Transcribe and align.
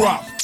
drop. 0.00 0.39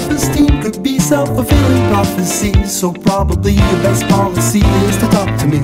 self-esteem 0.00 0.62
could 0.62 0.82
be 0.82 0.98
self-fulfilling 0.98 1.88
prophecy, 1.90 2.52
So 2.64 2.92
probably 2.92 3.52
your 3.52 3.82
best 3.82 4.08
policy 4.08 4.60
is 4.88 4.96
to 4.98 5.06
talk 5.08 5.38
to 5.40 5.46
me. 5.46 5.60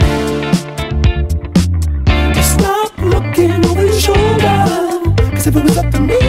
Stop 2.43 2.99
looking 2.99 3.65
over 3.65 3.87
your 3.87 4.01
shoulder, 4.01 5.15
cause 5.31 5.47
if 5.47 5.57
it 5.57 5.65
was 5.65 5.77
up 5.79 5.91
to 5.93 6.01
me. 6.01 6.26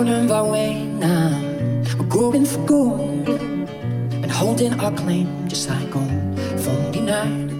On 0.00 0.30
our 0.30 0.50
way 0.50 0.84
now. 0.86 1.28
We're 1.98 2.06
going 2.06 2.46
for 2.46 2.64
gold 2.64 3.28
and 3.28 4.30
holding 4.30 4.72
our 4.80 4.92
claim 4.92 5.46
just 5.46 5.68
like 5.68 5.94
on 5.94 6.36
Funky 6.56 7.02
night. 7.02 7.50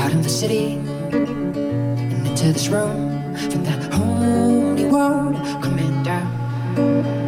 Out 0.00 0.12
in 0.12 0.22
the 0.22 0.30
city 0.30 0.76
and 1.12 2.26
into 2.26 2.54
this 2.54 2.68
room 2.68 3.36
from 3.36 3.64
that 3.64 3.92
holy 3.92 4.86
world 4.86 5.36
coming 5.62 6.02
down. 6.04 7.23